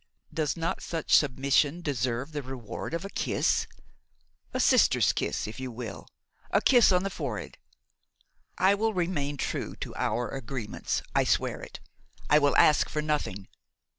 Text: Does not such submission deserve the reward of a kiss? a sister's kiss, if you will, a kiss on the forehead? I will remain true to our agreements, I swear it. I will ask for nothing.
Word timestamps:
Does 0.33 0.57
not 0.57 0.81
such 0.81 1.15
submission 1.15 1.81
deserve 1.81 2.31
the 2.31 2.41
reward 2.41 2.95
of 2.95 3.05
a 3.05 3.09
kiss? 3.11 3.67
a 4.51 4.59
sister's 4.59 5.13
kiss, 5.13 5.45
if 5.45 5.59
you 5.59 5.71
will, 5.71 6.07
a 6.49 6.59
kiss 6.59 6.91
on 6.91 7.03
the 7.03 7.11
forehead? 7.11 7.59
I 8.57 8.73
will 8.73 8.95
remain 8.95 9.37
true 9.37 9.75
to 9.75 9.93
our 9.93 10.27
agreements, 10.29 11.03
I 11.15 11.23
swear 11.23 11.61
it. 11.61 11.79
I 12.31 12.39
will 12.39 12.57
ask 12.57 12.89
for 12.89 13.03
nothing. 13.03 13.47